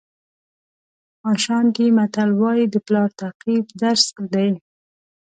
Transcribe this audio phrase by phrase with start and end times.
[1.31, 4.49] اشانټي متل وایي د پلار تعقیب درس دی.